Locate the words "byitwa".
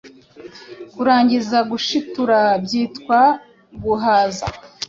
2.63-3.19